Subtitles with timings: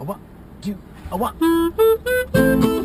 [0.00, 0.20] A one,
[0.62, 0.78] two,
[1.10, 2.77] a one.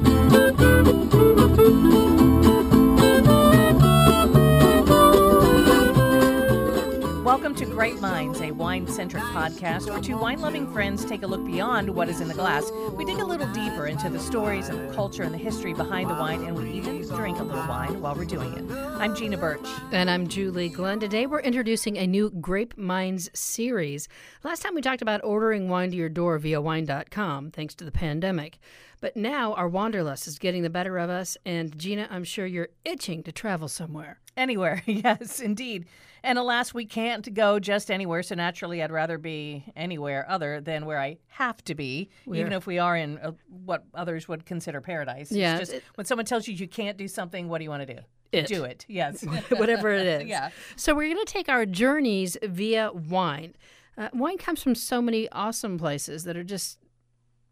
[7.43, 11.27] Welcome to Grape Minds, a wine centric podcast where two wine loving friends take a
[11.27, 12.71] look beyond what is in the glass.
[12.93, 16.09] We dig a little deeper into the stories and the culture and the history behind
[16.09, 18.71] the wine, and we even drink a little wine while we're doing it.
[18.71, 19.67] I'm Gina Birch.
[19.91, 21.01] And I'm Julie Glenn.
[21.01, 24.07] Today we're introducing a new Grape Minds series.
[24.45, 27.91] Last time we talked about ordering wine to your door via wine.com, thanks to the
[27.91, 28.57] pandemic.
[29.03, 32.69] But now our wanderlust is getting the better of us, and Gina, I'm sure you're
[32.85, 34.21] itching to travel somewhere.
[34.37, 35.87] Anywhere, yes, indeed.
[36.23, 40.85] And alas, we can't go just anywhere, so naturally I'd rather be anywhere other than
[40.85, 43.33] where I have to be, even if we are in uh
[43.65, 45.31] what others would consider paradise.
[45.31, 47.69] It's Yeah, just it- when someone tells you you can't do something, what do you
[47.69, 47.99] want to do?
[48.31, 48.47] It.
[48.47, 49.25] Do it, yes.
[49.49, 50.27] Whatever it is.
[50.29, 50.51] Yeah.
[50.77, 53.53] So we're going to take our journeys via wine.
[53.97, 56.79] Uh, wine comes from so many awesome places that are just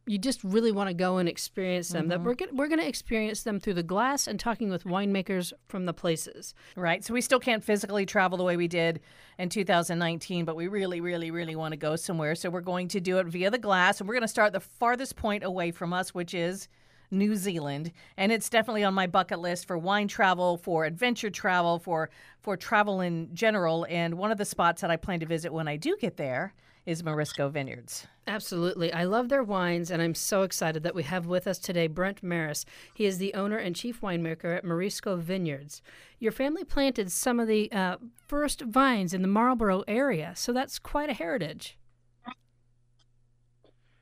[0.08, 2.08] you just really want to go and experience them.
[2.08, 2.28] That mm-hmm.
[2.28, 5.86] we're gonna, we're going to experience them through the glass and talking with winemakers from
[5.86, 6.54] the places.
[6.76, 7.04] Right.
[7.04, 9.02] So we still can't physically travel the way we did
[9.38, 12.36] in 2019, but we really, really, really want to go somewhere.
[12.36, 14.00] So we're going to do it via the glass.
[14.00, 16.68] And we're going to start the farthest point away from us, which is
[17.12, 17.92] New Zealand.
[18.18, 22.58] And it's definitely on my bucket list for wine travel, for adventure travel, for for
[22.58, 23.86] travel in general.
[23.90, 26.54] And one of the spots that I plan to visit when I do get there
[26.86, 28.08] is Marisco Vineyards.
[28.28, 28.92] Absolutely.
[28.94, 32.24] I love their wines, and I'm so excited that we have with us today Brent
[32.24, 32.66] Marris.
[32.94, 35.82] He is the owner and chief winemaker at Marisco Vineyards.
[36.20, 40.80] Your family planted some of the uh, first vines in the Marlborough area, so that's
[40.80, 41.78] quite a heritage.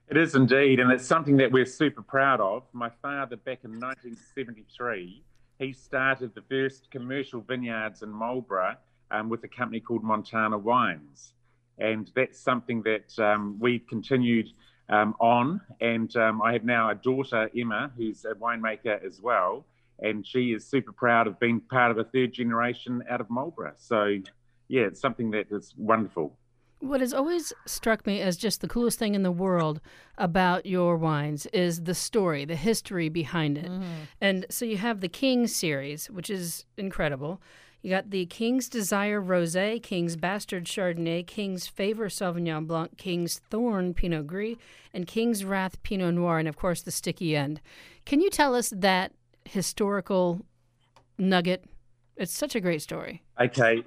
[0.09, 2.63] It is indeed, and it's something that we're super proud of.
[2.73, 5.23] My father, back in 1973,
[5.59, 8.77] he started the first commercial vineyards in Marlborough
[9.11, 11.33] um, with a company called Montana Wines,
[11.80, 14.49] and that's something that um, we've continued
[14.89, 15.61] um, on.
[15.81, 19.66] And um, I have now a daughter, Emma, who's a winemaker as well,
[20.00, 23.73] and she is super proud of being part of a third generation out of Marlborough.
[23.78, 24.18] So,
[24.68, 26.35] yeah, it's something that is wonderful.
[26.79, 29.81] What has always struck me as just the coolest thing in the world
[30.17, 33.69] about your wines is the story, the history behind it.
[33.69, 33.84] Mm-hmm.
[34.22, 37.41] And so you have the King series, which is incredible.
[37.81, 43.94] You got the King's Desire Rosé, King's Bastard Chardonnay, King's Favor Sauvignon Blanc, King's Thorn
[43.94, 44.57] Pinot Gris,
[44.94, 47.62] and King's Wrath Pinot Noir, and of course the Sticky End.
[48.06, 49.13] Can you tell us that
[49.45, 50.45] historical
[51.18, 51.66] nugget?
[52.18, 53.23] It's such a great story.
[53.39, 53.84] Okay.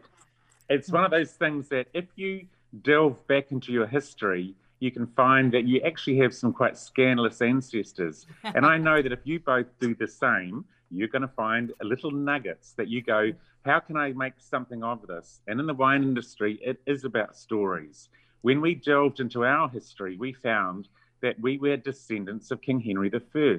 [0.70, 2.46] It's one of those things that if you
[2.82, 7.40] delve back into your history, you can find that you actually have some quite scandalous
[7.42, 8.26] ancestors.
[8.44, 12.10] and I know that if you both do the same, you're going to find little
[12.10, 13.32] nuggets that you go,
[13.64, 15.40] how can I make something of this?
[15.46, 18.08] And in the wine industry, it is about stories.
[18.42, 20.88] When we delved into our history, we found
[21.20, 23.58] that we were descendants of King Henry I.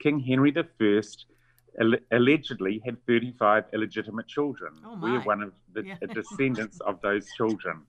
[0.00, 1.00] King Henry I
[1.80, 4.72] al- allegedly had 35 illegitimate children.
[4.84, 5.96] Oh, We're one of the Yeah.
[6.12, 7.82] descendants of those children.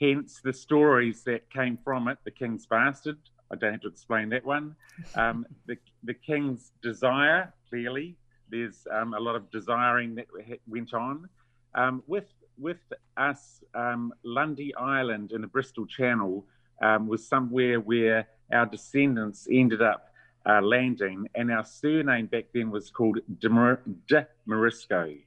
[0.00, 2.18] Hence the stories that came from it.
[2.24, 3.18] The King's Bastard,
[3.50, 4.76] I don't have to explain that one.
[5.14, 8.16] Um, the, the King's Desire, clearly,
[8.50, 10.26] there's um, a lot of desiring that
[10.66, 11.28] went on.
[11.74, 12.80] Um, with, with
[13.16, 16.46] us, um, Lundy Island in the Bristol Channel
[16.82, 20.10] um, was somewhere where our descendants ended up
[20.48, 25.18] uh, landing, and our surname back then was called de, Mor- de Marisco,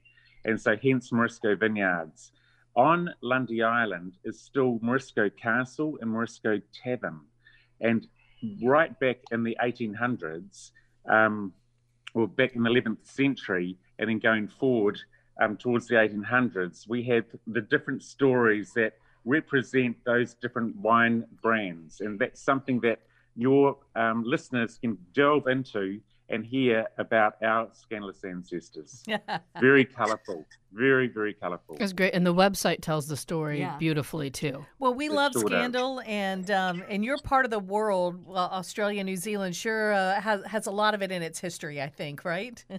[0.44, 2.32] and so hence Marisco Vineyards.
[2.76, 7.20] On Lundy Island is still Marisco Castle and Marisco Tavern,
[7.80, 8.06] and
[8.62, 10.70] right back in the 1800s,
[11.08, 11.52] um,
[12.14, 14.98] or back in the 11th century, and then going forward
[15.40, 18.94] um, towards the 1800s, we have the different stories that
[19.24, 23.00] represent those different wine brands, and that's something that
[23.36, 29.04] your um, listeners can delve into and hear about our scandalous ancestors.
[29.60, 31.76] very colourful, very, very colourful.
[31.80, 32.14] It's great.
[32.14, 33.76] And the website tells the story Yeah.
[33.78, 34.64] beautifully, too.
[34.78, 35.50] Well, we It love sure does.
[35.50, 40.20] scandal, and um, and your part of the world, well, Australia, New Zealand, sure uh,
[40.20, 41.82] has has a lot of it in its history.
[41.82, 42.64] I think, right?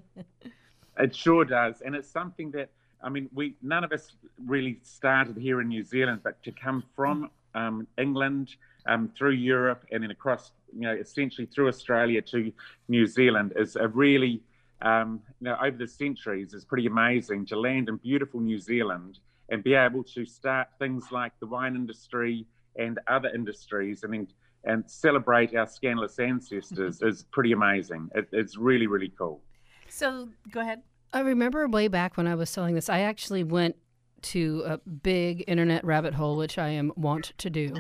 [1.00, 2.70] It sure does, and it's something that
[3.04, 4.12] I mean, we none of us
[4.46, 8.56] really started here in New Zealand, but to come from um, England
[8.86, 12.52] um, through Europe and then across, you know, essentially through Australia to
[12.88, 14.42] New Zealand is a really,
[14.82, 19.20] um, you know, over the centuries is pretty amazing to land in beautiful New Zealand
[19.50, 22.46] and be able to start things like the wine industry
[22.78, 24.28] and other industries and then
[24.64, 28.10] and celebrate our scandalous ancestors is pretty amazing.
[28.16, 29.42] It, it's really really cool.
[29.90, 30.82] so go ahead.
[31.14, 33.76] I remember way back when I was selling this, I actually went
[34.22, 37.76] to a big internet rabbit hole, which I am wont to do.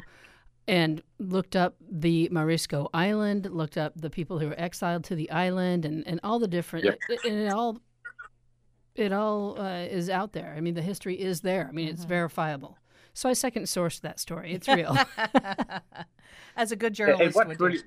[0.71, 5.29] And looked up the Marisco Island, looked up the people who were exiled to the
[5.29, 6.99] island, and, and all the different, Yep.
[7.09, 7.79] it, it, it all,
[8.95, 10.53] it all uh, is out there.
[10.55, 11.67] I mean, the history is there.
[11.67, 12.77] I mean, it's verifiable.
[13.13, 14.53] So I second sourced that story.
[14.53, 14.97] It's real.
[16.55, 17.63] As a good And journalist what's would do.
[17.65, 17.79] really,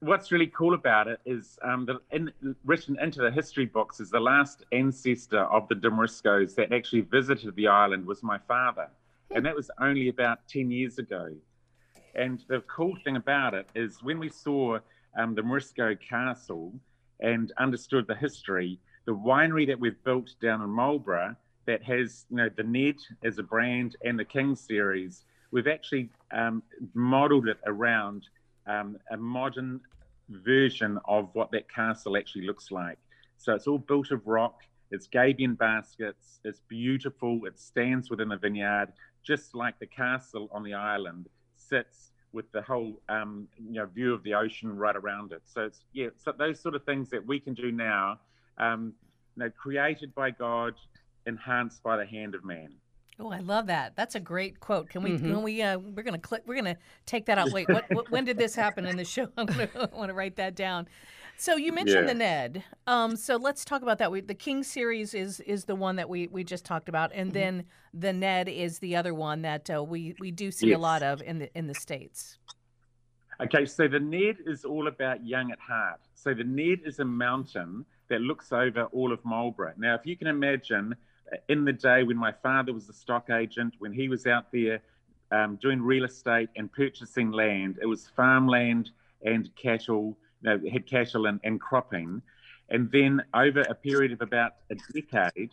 [0.00, 2.30] what's really cool about it is um, the, in,
[2.64, 7.00] written into the history books is the last ancestor of the de Mariscos that actually
[7.00, 8.88] visited the island was my father.
[9.34, 11.34] And that was only about 10 years ago.
[12.14, 14.78] And the cool thing about it is when we saw
[15.16, 16.72] um, the Marisco Castle
[17.20, 22.36] and understood the history, the winery that we've built down in Marlborough that has, you
[22.36, 26.62] know, the Ned as a brand and the King series, we've actually um,
[26.94, 28.26] modeled it around
[28.66, 29.80] um, a modern
[30.28, 32.98] version of what that castle actually looks like.
[33.36, 34.60] So it's all built of rock.
[34.90, 36.40] It's gabion baskets.
[36.44, 37.40] It's beautiful.
[37.44, 41.28] It stands within a vineyard, just like the castle on the island
[41.68, 45.42] sits with the whole um, you know view of the ocean right around it.
[45.44, 48.20] So it's yeah, so those sort of things that we can do now,
[48.58, 48.92] um,
[49.36, 50.74] you know, created by God,
[51.26, 52.74] enhanced by the hand of man.
[53.20, 53.96] Oh, I love that.
[53.96, 54.90] That's a great quote.
[54.90, 55.10] Can we?
[55.10, 55.20] Mhm.
[55.20, 55.60] Can we?
[55.62, 56.42] Uh, we're gonna click.
[56.46, 57.50] We're gonna take that out.
[57.50, 58.10] Wait, what, what?
[58.10, 59.28] When did this happen in the show?
[59.36, 60.86] I'm gonna want to write that down.
[61.40, 62.12] So you mentioned Yeah.
[62.12, 62.64] the Ned.
[62.88, 64.10] Um, so let's talk about that.
[64.10, 67.32] We, the King series is is the one that we we just talked about, and
[67.32, 67.64] then
[67.94, 71.22] the Ned is the other one that uh, we we do see a lot of
[71.22, 72.38] in the in the states.
[73.40, 76.00] Okay, so the Ned is all about young at heart.
[76.14, 79.74] So the Ned is a mountain that looks over all of Marlborough.
[79.78, 80.96] Now, if you can imagine,
[81.32, 84.50] uh, in the day when my father was a stock agent, when he was out
[84.50, 84.80] there
[85.30, 88.90] um, doing real estate and purchasing land, it was farmland
[89.24, 92.22] and cattle, Uh, know, had cattle and, and cropping.
[92.70, 95.50] And then over a period of about a decade,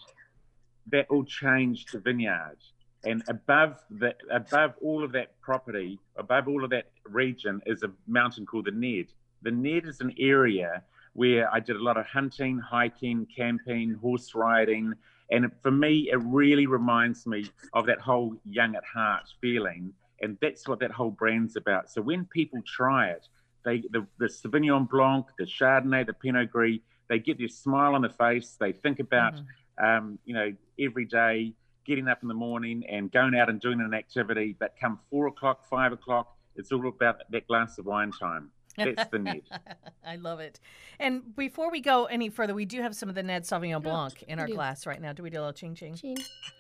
[0.92, 2.74] that all changed to vineyards.
[3.06, 7.92] And above the above all of that property, above all of that region, is a
[8.08, 9.08] mountain called the Ned.
[9.44, 10.84] The Ned is an area
[11.14, 14.94] where I did a lot of hunting, hiking, camping, horse riding,
[15.32, 20.38] and for me, it really reminds me of that whole young at heart feeling, and
[20.42, 21.90] that's what that whole brand's about.
[21.90, 23.28] So when people try it,
[23.66, 26.80] they the, the Sauvignon Blanc, the Chardonnay, the Pinot Gris,
[27.10, 28.56] they get this smile on the face.
[28.60, 29.46] They think about Mhm.
[29.78, 31.54] um, you know, every day,
[31.86, 34.56] getting up in the morning and going out and doing an activity.
[34.58, 38.52] But come four o'clock, five o'clock, it's all about that glass of wine time.
[38.78, 39.42] That's the Ned.
[40.06, 40.60] I love it.
[41.00, 44.24] And before we go any further, we do have some of the Ned Sauvignon Blanc
[44.28, 44.54] in our do.
[44.54, 45.14] glass right now.
[45.14, 45.96] Do we do a little ching ching?
[45.96, 46.18] Ching.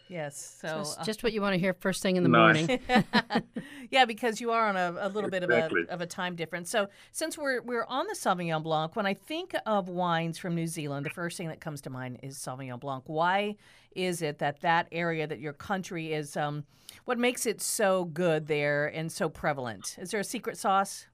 [0.07, 0.57] Yes.
[0.61, 2.67] So just, uh, just what you want to hear first thing in the Nice.
[2.67, 2.79] morning.
[3.91, 6.69] yeah, because you are on a, a little bit of a of a time difference.
[6.69, 10.67] So since we're we're on the Sauvignon Blanc, when I think of wines from New
[10.67, 13.03] Zealand, the first thing that comes to mind is Sauvignon Blanc.
[13.07, 13.55] Why
[13.95, 16.65] is it that that area that your country is um
[17.05, 19.95] what makes it so good there and so prevalent?
[19.99, 21.07] Is there a secret sauce?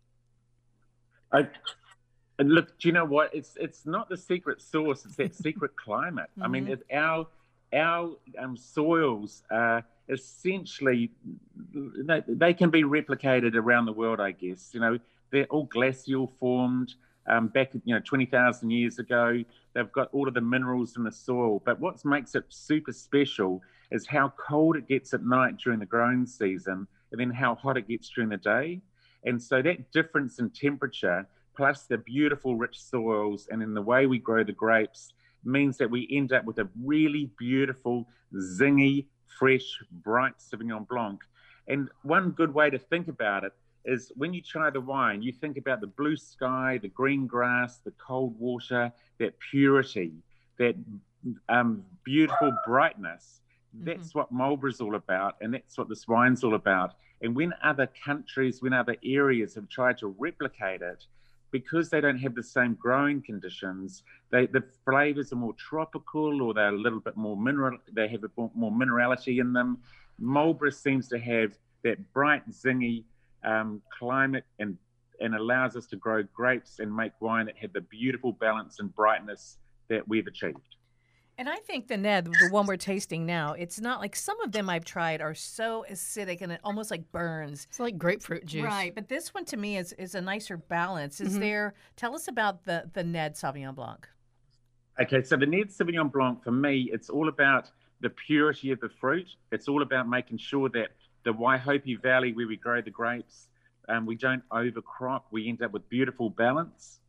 [1.31, 1.47] I,
[2.39, 3.33] and look, do you know what?
[3.33, 5.05] It's it's not the secret source.
[5.05, 6.29] It's that secret climate.
[6.41, 6.71] I mean, Mhm.
[6.71, 7.27] it, our
[7.73, 11.11] our um, soils are essentially
[11.73, 14.19] they, they can be replicated around the world.
[14.19, 14.97] I guess you know
[15.31, 16.95] they're all glacial formed.
[17.27, 19.43] Um, back you know twenty thousand years ago,
[19.73, 21.61] they've got all of the minerals in the soil.
[21.63, 23.61] But what makes it super special
[23.91, 27.77] is how cold it gets at night during the growing season, and then how hot
[27.77, 28.81] it gets during the day.
[29.25, 34.07] And so that difference in temperature, plus the beautiful rich soils, and in the way
[34.07, 39.79] we grow the grapes, means that we end up with a really beautiful, zingy, fresh,
[40.03, 41.19] bright Sauvignon Blanc.
[41.67, 43.53] And one good way to think about it
[43.86, 47.77] is when you try the wine, you think about the blue sky, the green grass,
[47.79, 50.13] the cold water, that purity,
[50.57, 50.75] that
[51.50, 53.41] um, beautiful brightness.
[53.73, 56.95] That's what Marlborough's all about, and that's what this wine's all about.
[57.21, 61.05] And when other countries, when other areas have tried to replicate it,
[61.51, 66.53] because they don't have the same growing conditions, they, the flavors are more tropical or
[66.53, 69.77] they're a little bit more mineral, they have a bit more minerality in them.
[70.19, 73.03] Marlborough seems to have that bright, zingy
[73.43, 74.77] um, climate and,
[75.19, 78.95] and allows us to grow grapes and make wine that have the beautiful balance and
[78.95, 79.57] brightness
[79.89, 80.75] that we've achieved.
[81.41, 84.51] And I think the Ned, the one we're tasting now, it's not like some of
[84.51, 87.65] them I've tried are so acidic and it almost like burns.
[87.67, 88.63] It's like grapefruit juice.
[88.63, 91.19] Right, but this one to me is is a nicer balance.
[91.19, 91.39] Is Mhm.
[91.39, 91.74] there?
[91.95, 94.07] Tell us about the the Ned Sauvignon Blanc.
[95.01, 97.71] Okay, so the Ned Sauvignon Blanc for me, it's all about
[98.01, 99.27] the purity of the fruit.
[99.51, 100.91] It's all about making sure that
[101.24, 103.48] the Waihopai Valley, where we grow the grapes,
[103.89, 105.25] um, we don't overcrop.
[105.31, 107.00] We end up with beautiful balance.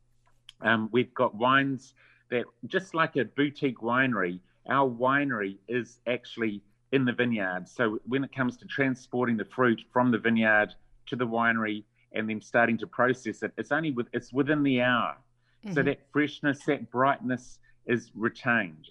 [0.62, 1.92] Um, we've got wines
[2.32, 7.68] that, just like a boutique winery, our winery is actually in the vineyard.
[7.68, 10.74] So when it comes to transporting the fruit from the vineyard
[11.06, 11.84] to the winery,
[12.14, 15.16] and then starting to process it, it's only with it's within the hour.
[15.64, 15.74] Mm-hmm.
[15.74, 18.88] So that freshness, that brightness is retained.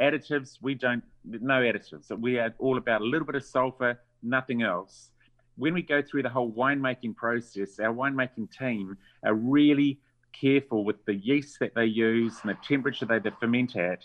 [0.00, 2.10] Additives, we don't no additives.
[2.18, 5.10] We are all about a little bit of sulfur, nothing else.
[5.56, 10.00] When we go through the whole winemaking process, our winemaking team are really
[10.38, 14.04] careful with the yeast that they use and the temperature they ferment at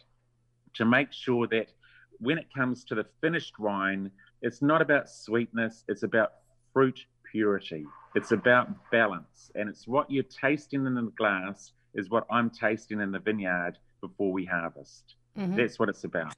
[0.75, 1.67] to make sure that
[2.19, 6.33] when it comes to the finished wine, it's not about sweetness, it's about
[6.73, 6.99] fruit
[7.31, 7.85] purity.
[8.15, 9.51] It's about balance.
[9.55, 13.77] And it's what you're tasting in the glass is what I'm tasting in the vineyard
[14.01, 15.15] before we harvest.
[15.37, 15.55] Mm-hmm.
[15.55, 16.33] That's what it's about.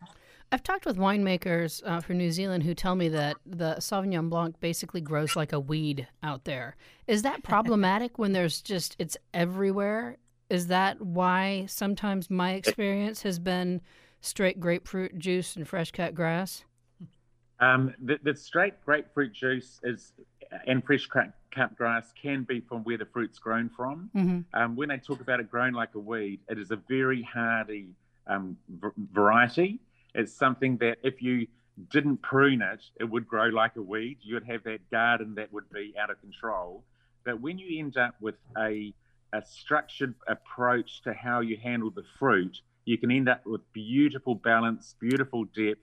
[0.52, 4.60] I've talked with winemakers uh, from New Zealand who tell me that the Sauvignon Blanc
[4.60, 6.76] basically grows like a weed out there.
[7.08, 10.18] Is that problematic when there's just, it's everywhere?
[10.50, 13.80] Is that why sometimes my experience has been
[14.20, 16.66] straight grapefruit juice and fresh cut grass?
[17.62, 20.12] Um, the, the, straight grapefruit juice is
[20.68, 24.10] and fresh cut, cut grass can be from where the fruit's grown from.
[24.14, 24.60] Mm-hmm.
[24.60, 27.88] Um, when they talk about it growing like a weed, it is a very hardy
[28.28, 29.80] um, v- variety.
[30.14, 31.48] It's something that if you
[31.90, 34.18] didn't prune it, it would grow like a weed.
[34.22, 36.84] You'd have that garden that would be out of control.
[37.24, 38.94] But when you end up with a,
[39.34, 44.36] a structured approach to how you handle the fruit, you can end up with beautiful
[44.36, 45.80] balance, beautiful depth,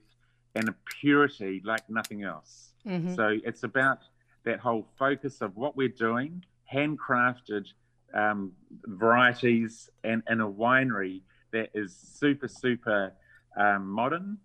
[0.55, 2.73] and a purity like nothing else.
[2.85, 3.15] Mm-hmm.
[3.15, 3.99] So it's about
[4.45, 7.67] that whole focus of what we're doing, handcrafted
[8.13, 8.51] um,
[8.85, 11.21] varieties, and in a winery
[11.51, 13.13] that is super, super
[13.57, 14.37] um, modern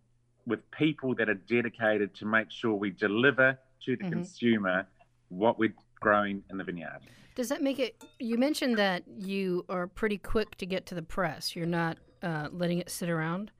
[0.46, 4.12] with people that are dedicated to make sure we deliver to the mm-hmm.
[4.12, 4.87] consumer
[5.28, 7.00] what we're growing in the vineyard.
[7.34, 8.02] Does that make it?
[8.20, 11.56] You mentioned that you are pretty quick to get to the press.
[11.56, 13.50] You're not uh, letting it sit around.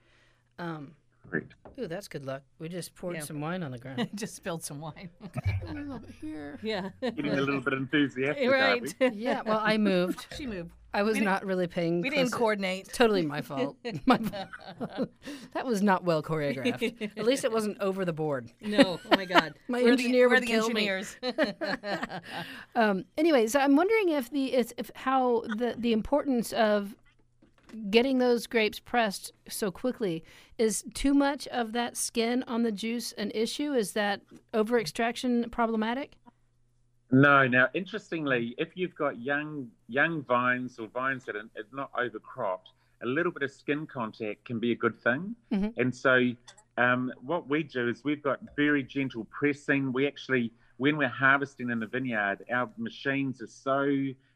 [0.59, 0.93] Um,
[1.31, 1.45] Great.
[1.79, 2.43] Ooh, that's good luck.
[2.59, 3.23] We just poured yeah.
[3.23, 4.09] some wine on the ground.
[4.15, 5.11] just spilled some wine.
[5.69, 6.59] a little bit here.
[6.63, 6.91] Yeah.
[7.01, 8.49] Getting a little bit enthusiastic.
[8.49, 8.95] Right.
[9.15, 9.43] yeah.
[9.45, 10.27] Well, I moved.
[10.37, 10.71] she moved.
[10.93, 12.03] I was not really paying.
[12.03, 12.87] We didn't coordinate.
[12.93, 13.77] Totally my fault.
[14.07, 15.11] my fault.
[15.53, 17.19] that was not well choreographed.
[17.19, 18.53] At least it wasn't over the board.
[18.61, 19.01] No.
[19.05, 19.55] Oh my God.
[19.67, 21.17] my we're engineer the, would kill engineers.
[21.21, 21.33] me.
[22.77, 26.95] um, anyway, so I'm wondering if the if how the the importance of
[27.91, 30.25] getting those grapes pressed so quickly
[30.59, 33.73] is too much of that skin on the juice an issue?
[33.73, 34.21] Is that
[34.53, 36.15] over extraction problematic?
[37.11, 37.47] No.
[37.47, 43.07] Now, interestingly, if you've got young young vines or vines that are not overcropped, a
[43.07, 45.35] little bit of skin contact can be a good thing.
[45.53, 45.81] Mm-hmm.
[45.81, 46.31] And so,
[46.77, 49.93] um, what we do is we've got very gentle pressing.
[49.93, 53.87] We actually, when we're harvesting in the vineyard, our machines are so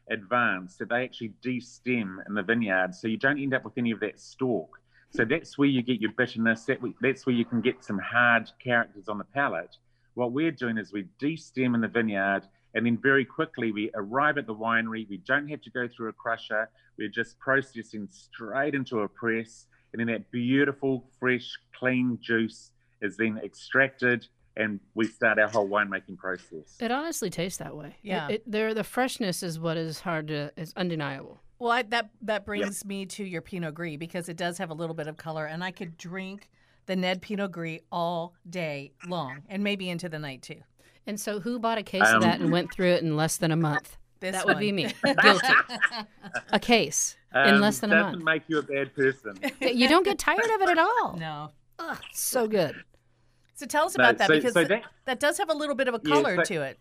[0.09, 3.91] advanced that they actually de-stem in the vineyard, so you don't end up with any
[3.91, 4.79] of that stalk.
[5.11, 6.65] So that's where you get your bitterness.
[6.65, 9.75] That that's where you can get some hard characters on the palate.
[10.13, 12.43] What we're doing is we de-stem in the vineyard
[12.75, 15.09] and then very quickly we arrive at the winery.
[15.09, 16.69] We don't have to go through a crusher.
[16.97, 19.65] We're just processing straight into a press.
[19.91, 24.27] And then that beautiful, fresh, clean juice is then extracted
[24.57, 26.75] and we start our whole winemaking process.
[26.79, 27.95] It honestly tastes that way.
[28.01, 28.27] Yeah.
[28.27, 31.39] It, it, there, the freshness is what is hard to, is undeniable.
[31.59, 32.85] Well, I, that that brings yep.
[32.85, 35.61] me to your Pinot Gris because it does have a little bit of color, and
[35.61, 36.49] I could drink
[36.85, 40.61] the Ned Pinot Gris all day long, and maybe into the night too.
[41.05, 43.35] And so, who bought a case um, of that and went through it in less
[43.37, 43.97] than a month?
[44.21, 44.55] This that one.
[44.55, 44.93] would be me.
[45.21, 45.47] Guilty.
[46.49, 48.13] a case um, in less than a month.
[48.13, 49.37] Doesn't make you a bad person.
[49.61, 51.17] you don't get tired of it at all.
[51.17, 51.51] No.
[51.79, 52.75] Ugh, so good.
[53.59, 55.75] So tell us about no, that so, because so that, that, does have a little
[55.75, 56.79] bit of a color yeah, so, to it.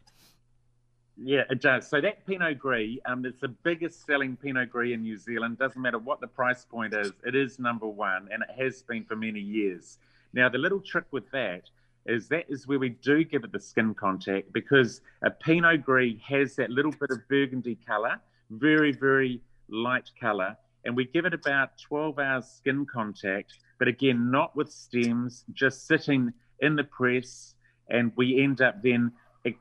[1.17, 1.89] Yeah, it does.
[1.89, 5.59] So that Pinot Gris, um, it's the biggest selling Pinot Gris in New Zealand.
[5.59, 9.05] Doesn't matter what the price point is, it is number one, and it has been
[9.05, 9.99] for many years.
[10.33, 11.63] Now, the little trick with that
[12.07, 16.15] is that is where we do give it the skin contact because a Pinot Gris
[16.29, 18.21] has that little bit of burgundy color,
[18.51, 24.31] very, very light color, and we give it about 12 hours skin contact, but again,
[24.31, 27.55] not with stems, just sitting in the press,
[27.89, 29.13] and we end up then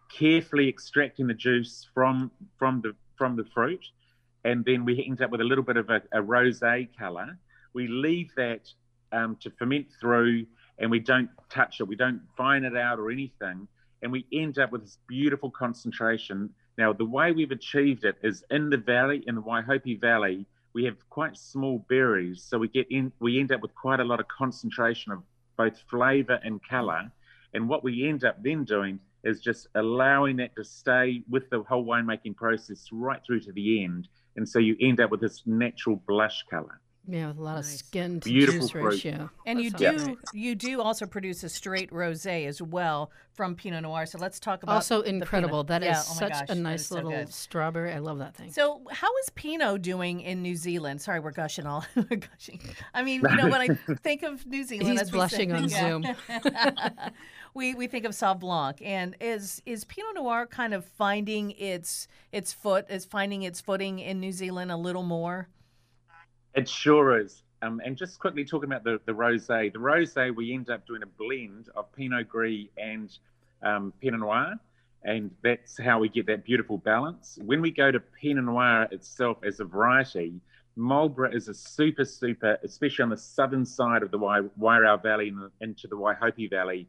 [0.09, 3.85] carefully extracting the juice from from the from the fruit,
[4.43, 7.37] and then we end up with a little bit of a, a rosé color.
[7.73, 8.61] We leave that
[9.11, 10.45] um, to ferment through
[10.79, 13.67] and we don't touch it, we don't fine it out or anything,
[14.01, 16.49] and we end up with this beautiful concentration.
[16.77, 20.83] Now, the way we've achieved it is in the valley, in the Waihopai Valley, we
[20.85, 24.19] have quite small berries, so we get in, we end up with quite a lot
[24.19, 25.23] of concentration of
[25.57, 27.11] both flavour and colour.
[27.53, 31.63] And what we end up then doing is just allowing that to stay with the
[31.63, 34.07] whole winemaking process right through to the end.
[34.35, 36.79] And so you end up with this natural blush colour.
[37.09, 38.83] Yeah, with a lot of skin to Beautiful juice fruit.
[38.83, 39.29] ratio.
[39.45, 43.83] And you do sounds you do also produce a straight rosé as well from Pinot
[43.83, 44.05] Noir.
[44.05, 45.21] So let's talk about Also the Pinot.
[45.21, 45.63] incredible.
[45.63, 47.31] That is Yeah, oh such gosh, a nice little good.
[47.33, 47.93] strawberry.
[47.93, 48.51] I love that thing.
[48.51, 51.01] So, how is Pinot doing in New Zealand?
[51.01, 51.85] Sorry, we're gushing all.
[51.95, 52.59] we're gushing.
[52.93, 53.67] I mean, you know, when I
[54.03, 55.79] think of New Zealand, He's as we blushing say- on yeah.
[55.79, 56.51] Zoom.
[57.53, 62.07] we we think of Sauv Blanc, and is is Pinot Noir kind of finding its
[62.31, 65.47] its foot, is finding its footing in New Zealand a little more?
[66.57, 67.43] It sure is.
[67.61, 69.71] Um, and just quickly talking about the, the rosé.
[69.71, 73.15] The rosé, we end up doing a blend of Pinot Gris and
[73.61, 74.55] um, Pinot Noir,
[75.03, 77.37] and that's how we get that beautiful balance.
[77.45, 80.41] When we go to Pinot Noir itself as a variety,
[80.75, 85.27] Marlborough is a super, super, especially on the southern side of the Wai- Wairau Valley
[85.27, 86.87] and into the Waihopai Valley,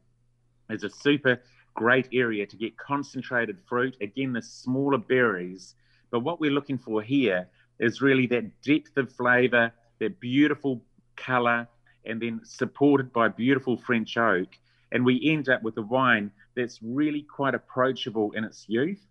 [0.71, 1.39] is a super
[1.75, 3.95] great area to get concentrated fruit.
[4.01, 5.75] Again, the smaller berries.
[6.09, 7.47] But what we're looking for here
[7.79, 10.81] is really that depth of flavor, that beautiful
[11.15, 11.67] color,
[12.05, 14.49] and then supported by beautiful French oak.
[14.91, 19.05] And we end up with a wine that's really quite approachable in its youth.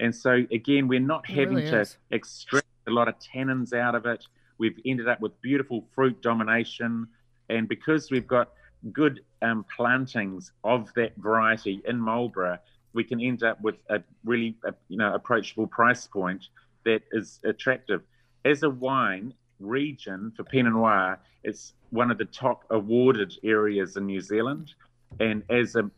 [0.00, 1.96] And so, again, we're not It having really to is.
[2.10, 4.26] extract a lot of tannins out of it.
[4.58, 7.08] We've ended up with beautiful fruit domination.
[7.48, 8.50] And because we've got
[8.92, 12.58] good um, plantings of that variety in Marlborough,
[12.92, 16.48] we can end up with a really uh, you know approachable price point
[16.84, 18.02] that is attractive.
[18.44, 24.06] As a wine region for Pinot Noir, it's one of the top awarded areas in
[24.06, 24.72] New Zealand.
[25.20, 25.90] And as a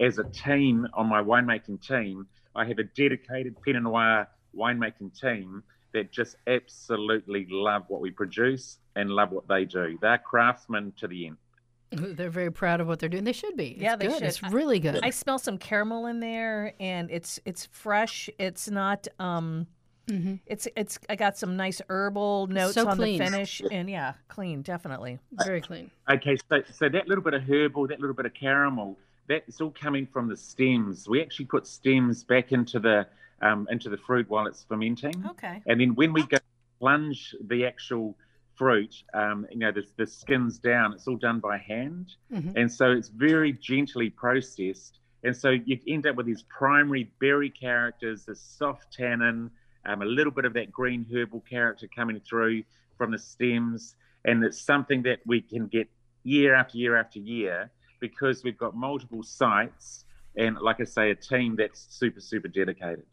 [0.00, 5.62] as a team on my winemaking team, I have a dedicated Pinot Noir winemaking team
[5.92, 9.96] that just absolutely love what we produce and love what they do.
[10.02, 11.36] They're craftsmen to the end.
[12.16, 13.22] They're very proud of what they're doing.
[13.22, 13.68] They should be.
[13.68, 14.14] It's Yeah, they good.
[14.14, 14.22] should.
[14.24, 14.98] It's really good.
[15.04, 18.28] I smell some caramel in there, and it's it's fresh.
[18.40, 19.06] It's not.
[19.20, 19.68] um
[20.08, 20.38] Mhm.
[20.46, 20.98] It's it's.
[21.08, 23.18] I got some nice herbal notes So on clean.
[23.18, 25.18] the finish, and yeah, clean, definitely.
[25.32, 25.90] Very clean.
[26.08, 28.96] Okay, so so that little bit of herbal, that little bit of caramel,
[29.28, 31.08] that's all coming from the stems.
[31.08, 33.06] We actually put stems back into the
[33.42, 35.60] um, into the fruit while it's fermenting, Okay.
[35.66, 36.38] and then when we go
[36.78, 38.16] plunge the actual
[38.54, 42.54] fruit, um, you know, the, the skins down, it's all done by hand, Mhm.
[42.56, 47.50] and so it's very gently processed, and so you end up with these primary berry
[47.50, 49.50] characters, the soft tannin,
[49.86, 52.64] um, a little bit of that green herbal character coming through
[52.98, 53.94] from the stems,
[54.24, 55.88] and it's something that we can get
[56.24, 57.70] year after year after year
[58.00, 60.04] because we've got multiple sites
[60.36, 63.06] and, like I say, a team that's super super dedicated.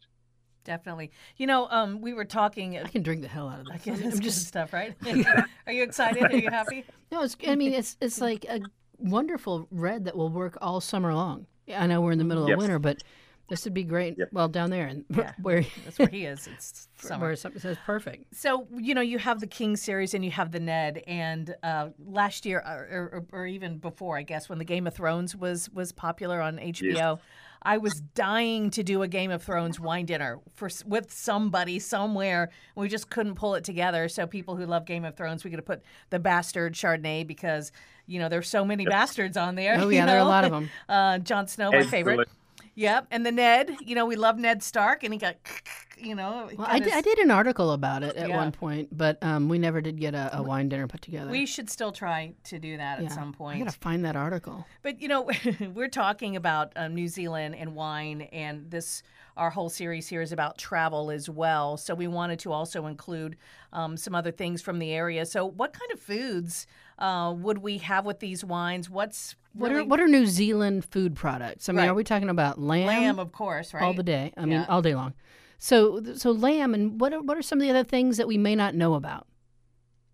[0.64, 1.10] Definitely.
[1.36, 2.78] You know, um, we were talking.
[2.78, 3.84] I can drink the hell out of I this.
[3.84, 4.94] guess I'm it's just stuff, right?
[5.66, 6.22] Are you excited?
[6.24, 6.84] Are you happy?
[7.12, 7.22] no.
[7.22, 7.36] It's.
[7.46, 8.60] I mean, it's it's like a
[8.98, 11.46] wonderful red that will work all summer long.
[11.66, 12.54] Yeah, I know we're in the middle Yep.
[12.56, 13.02] of winter, but
[13.48, 14.16] this would be great.
[14.18, 14.28] Yep.
[14.32, 15.32] Well, down there and Yeah.
[15.42, 16.48] where That's where he is.
[16.54, 17.26] It's summer.
[17.26, 18.34] where something says perfect.
[18.34, 21.88] So you know you have the King series and you have the Ned, and uh,
[22.06, 25.68] last year or, or, or even before, I guess, when the Game of Thrones was
[25.70, 27.18] was popular on HBO,
[27.62, 32.50] I was dying to do a Game of Thrones wine dinner for with somebody somewhere.
[32.76, 34.08] We just couldn't pull it together.
[34.08, 37.72] So people who love Game of Thrones, we could have put the Bastard Chardonnay because
[38.06, 39.76] you know there's so many bastards on there.
[39.78, 40.70] Oh you yeah, there are a lot of them.
[40.88, 42.28] Uh, Jon Snow, my favorite.
[42.76, 45.36] Yep, and the Ned, you know, we love Ned Stark, and he got,
[45.96, 48.36] you know, Well, I did, I did an article about it at Yeah.
[48.36, 51.30] one point, but um, we never did get a, a wine dinner put together.
[51.30, 53.06] We should still try to do that Yeah.
[53.06, 53.64] at some I point.
[53.64, 54.66] gotta find that article.
[54.82, 55.30] But you know,
[55.74, 59.02] we're talking about um, New Zealand and wine, and this
[59.36, 61.76] our whole series here is about travel as well.
[61.76, 63.36] So we wanted to also include
[63.72, 65.26] um, some other things from the area.
[65.26, 66.66] So, what kind of foods
[66.98, 68.88] uh, would we have with these wines?
[68.88, 71.68] What's What really- are what are New Zealand food products?
[71.68, 71.88] I mean, Right.
[71.88, 73.82] are we talking about lamb, lamb, of course, right?
[73.82, 74.32] all the day?
[74.36, 75.14] I mean, all day long.
[75.58, 78.36] So so lamb, and what are, what are some of the other things that we
[78.36, 79.26] may not know about?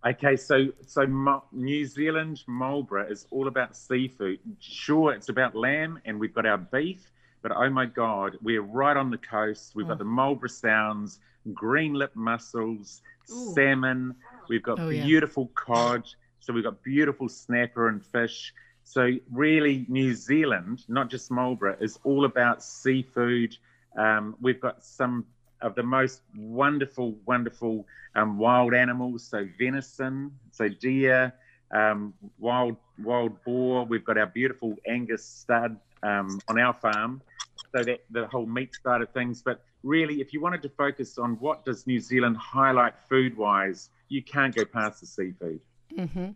[0.07, 4.39] Okay, so so Mo- New Zealand Marlborough is all about seafood.
[4.59, 7.11] Sure, it's about lamb, and we've got our beef,
[7.43, 9.73] but oh my God, we're right on the coast.
[9.75, 10.01] We've got mm.
[10.01, 11.21] the Marlborough Sounds,
[11.55, 13.53] green lip mussels, Ooh.
[13.55, 14.15] salmon.
[14.49, 15.05] We've got Oh, yeah.
[15.05, 16.05] beautiful cod.
[16.41, 18.53] So we've got beautiful snapper and fish.
[18.91, 23.57] So really, New Zealand, not just Marlborough, is all about seafood.
[23.97, 25.27] Um, we've got some
[25.63, 29.23] of the most wonderful, wonderful um, wild animals.
[29.23, 31.33] So venison, so deer,
[31.73, 33.85] um, wild wild boar.
[33.85, 37.23] We've got our beautiful Angus stud um, on our farm.
[37.71, 39.41] So that the whole meat side of things.
[39.41, 44.21] But really, if you wanted to focus on what does New Zealand highlight food-wise, you
[44.21, 45.61] can't go past the seafood.
[45.97, 46.31] hmm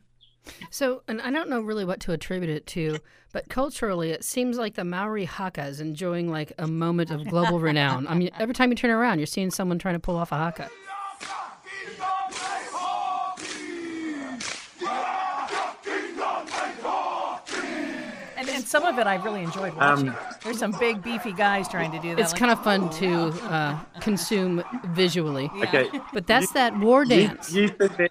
[0.71, 2.99] so, and I don't know really what to attribute it to,
[3.33, 7.61] but culturally, it seems like the Maori haka is enjoying like a moment of global
[7.61, 8.07] renown.
[8.07, 10.37] I mean, every time you turn around, you're seeing someone trying to pull off a
[10.37, 10.71] haka.
[18.37, 20.11] And, some of it I really enjoyed watching.
[20.11, 22.21] Um, There's some big beefy guys trying to do that.
[22.21, 25.51] It's like, kind of fun to oh, uh, consume visually.
[25.57, 25.65] Yeah.
[25.65, 27.53] Okay, but that's you, that war dance.
[27.53, 28.09] You, you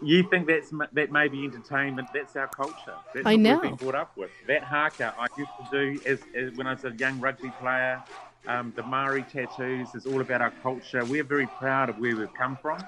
[0.00, 2.08] you think that's that may be entertainment?
[2.12, 2.96] That's our culture.
[3.14, 3.52] That's I what know.
[3.54, 5.14] We've been brought up with that haka.
[5.18, 8.02] I used to do as, as when I was a young rugby player.
[8.46, 11.04] Um, the Maori tattoos is all about our culture.
[11.04, 12.84] We're very proud of where we've come from,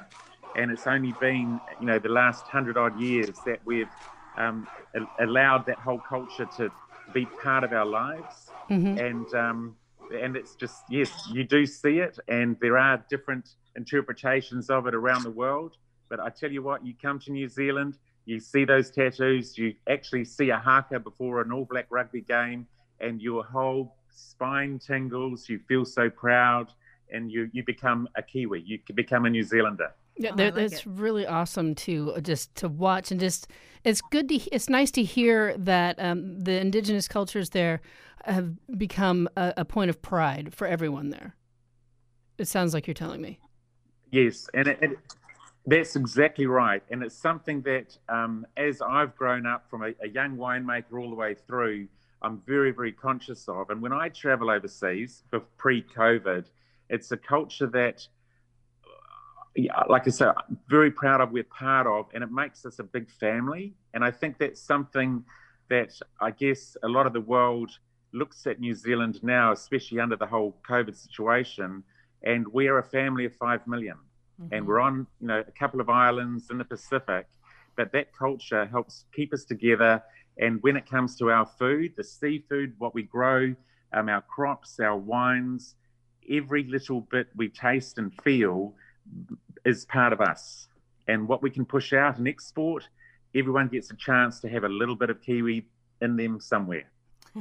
[0.55, 3.90] and it's only been you know the last hundred odd years that we've
[4.37, 6.71] um, a- allowed that whole culture to
[7.12, 8.99] be part of our lives Mhm.
[8.99, 9.77] and um,
[10.23, 14.95] and it's just yes, you do see it, and there are different interpretations of it
[14.95, 15.77] around the world.
[16.09, 19.75] But I tell you what, you come to New Zealand, you see those tattoos, you
[19.88, 22.66] actually see a haka before an All Black rugby game,
[23.01, 25.49] and your whole spine tingles.
[25.49, 26.73] You feel so proud,
[27.12, 28.62] and you you become a Kiwi.
[28.66, 29.92] You become a New Zealander.
[30.19, 33.49] Yeah, Oh, I there- like really awesome to uh, just to watch and just
[33.85, 37.81] it's good to it's nice to hear that um, the indigenous cultures there
[38.25, 41.37] have become a, a point of pride for everyone there.
[42.38, 43.38] It sounds like you're telling me.
[44.11, 44.90] Yes, and it, it,
[45.66, 46.83] that's exactly right.
[46.90, 51.11] And it's something that, um, as I've grown up from a, a young winemaker all
[51.11, 51.88] the way through,
[52.22, 53.70] I'm very, very conscious of.
[53.70, 55.22] And when I travel overseas,
[55.59, 56.46] pre COVID,
[56.88, 58.07] it's a culture that,
[59.88, 62.85] like I said, I'm very proud of, we're part of, and it makes us a
[62.85, 63.74] big family.
[63.92, 65.24] And I think that's something
[65.68, 67.70] that I guess a lot of the world
[68.12, 71.83] looks at New Zealand now, especially under the whole COVID situation
[72.22, 73.96] and we're a family of 5 million
[74.53, 77.27] and we're on you know a couple of islands in the pacific
[77.77, 80.03] but that culture helps keep us together.
[80.38, 83.55] And when it comes to our food the seafood what we grow
[83.92, 85.75] um, our crops our wines
[86.31, 88.75] every little bit we taste and feel
[89.64, 90.68] is part of us.
[91.09, 92.88] And what we can push out and export
[93.35, 95.66] everyone gets a chance to have a little bit of kiwi
[96.01, 96.90] in them somewhere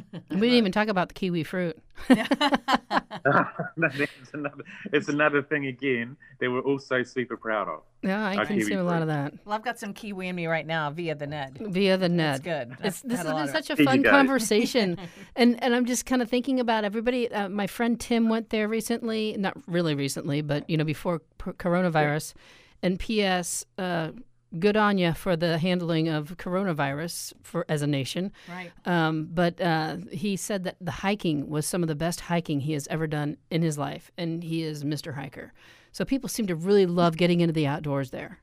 [0.29, 1.77] we didn't even talk about the kiwi fruit.
[2.10, 2.25] no,
[3.75, 7.81] that's another, it's another thing again that we're also super proud of.
[8.01, 10.47] Yeah, I Our consume a lot of that Well, I've got some kiwi in me
[10.47, 11.58] right now via the Ned.
[11.60, 12.43] via the That's Ned.
[12.43, 12.77] good.
[12.86, 14.97] It's, this has been such a fun conversation,
[15.36, 17.31] and and I'm just kind of thinking about everybody.
[17.31, 21.51] Uh, my friend Tim went there recently, not really recently, but you know before p-
[21.51, 22.34] coronavirus.
[22.84, 23.65] And P.S.
[23.79, 24.12] Uh,
[24.59, 28.31] good on you for the handling of coronavirus for as a nation.
[28.49, 28.71] Right.
[28.85, 32.73] Um, but uh, he said that the hiking was some of the best hiking he
[32.73, 35.15] has ever done in his life, and he is Mr.
[35.15, 35.53] Hiker.
[35.91, 38.39] So people seem to really love getting into the outdoors there.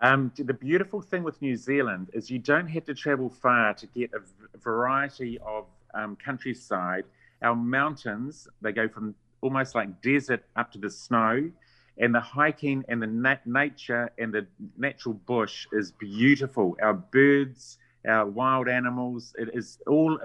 [0.00, 3.86] Um, the beautiful thing with New Zealand is you don't have to travel far to
[3.86, 7.04] get a variety of um, countryside.
[7.42, 11.50] Our mountains, they go from almost like desert up to the snow,
[11.98, 16.76] and the hiking and the nat- nature and the natural bush is beautiful.
[16.82, 20.18] Our birds, our wild animals, it is all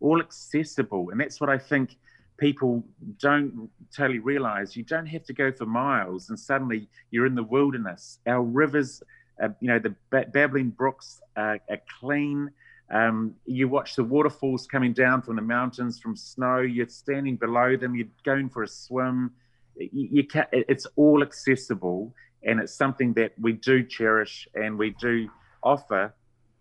[0.00, 1.96] all accessible, and that's what I think
[2.38, 2.82] people
[3.20, 4.74] don't totally realize.
[4.74, 8.18] You don't have to go for miles, and suddenly you're in the wilderness.
[8.26, 9.02] Our rivers,
[9.42, 12.50] uh, you know, the ba- babbling brooks are, are clean.
[12.90, 16.60] Um, you watch the waterfalls coming down from the mountains from snow.
[16.60, 17.94] You're standing below them.
[17.94, 19.32] You're going for a swim.
[19.80, 22.14] You, you can It's all accessible,
[22.44, 25.28] and it's something that we do cherish and we do
[25.62, 26.14] offer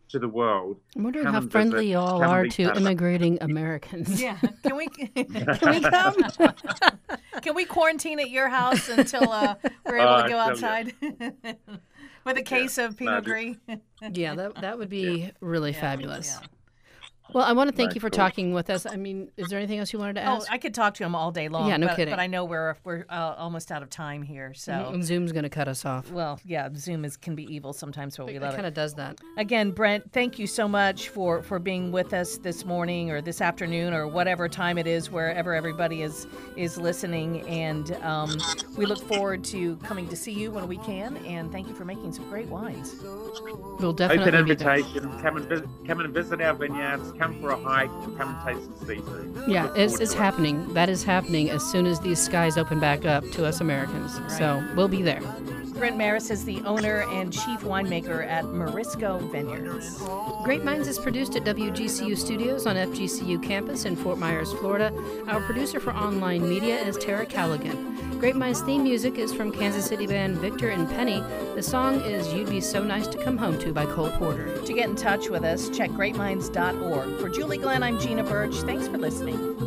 [0.10, 0.77] to the world.
[0.95, 1.89] I'm wondering Come how friendly visit.
[1.91, 4.19] you all are to part immigrating Americans.
[4.21, 4.38] Yeah.
[4.63, 6.15] Can we can we come?
[7.43, 9.55] we we quarantine at your house until uh,
[9.86, 10.93] we're able Oh, to go outside
[12.25, 13.55] with a case of Pinot No, Gris?
[14.13, 16.39] yeah, that that would be really Yeah, fabulous.
[17.29, 17.33] Yeah.
[17.37, 18.17] Well, I want to thank Right, you for cool.
[18.17, 18.85] talking with us.
[18.85, 20.47] I mean, is there anything else you wanted to ask?
[20.49, 20.53] Oh.
[20.53, 21.67] I could talk to him all day long.
[21.69, 22.11] Yeah, no but, kidding.
[22.11, 24.53] But I know we're we're uh, almost out of time here.
[24.53, 26.11] So, Mm, Zoom's going to cut us off.
[26.11, 28.93] well, yeah, Zoom is can be evil sometimes, but we It love kind of does
[28.95, 29.19] that.
[29.37, 33.41] Again, Brent, thank you so much for for being with us this morning or this
[33.41, 37.47] afternoon or whatever time it is, wherever everybody is is listening.
[37.47, 38.37] And um,
[38.77, 41.17] we look forward to coming to see you when we can.
[41.25, 42.95] And thank you for making some great wines.
[43.79, 44.77] We'll definitely Open be there.
[44.77, 45.21] invitation.
[45.21, 47.11] Come and visit, come and visit our vineyards.
[47.19, 47.89] Come for a hike.
[47.89, 49.43] and Come and taste some seafood.
[49.47, 50.21] Yeah, it's, it's to it.
[50.21, 50.73] happening.
[50.73, 54.19] That is happening as soon as these skies open back up to us Americans.
[54.38, 55.21] So we'll be there.
[55.79, 59.97] Brent Marris is the owner and chief winemaker at Marisco Vineyards.
[60.43, 64.93] Grape Minds is produced at WGCU Studios on FGCU campus in Fort Myers, Florida.
[65.29, 68.19] Our producer for online media is Tara Callaghan.
[68.19, 71.21] Grape Minds theme music is from Kansas City band Victor and Penny.
[71.55, 74.57] The song is You'd Be So Nice to Come Home To by Cole Porter.
[74.61, 77.19] To get in touch with us, check grapeminds.org.
[77.21, 78.55] For Julie Glenn, I'm Gina Birch.
[78.55, 79.58] Thanks for listening.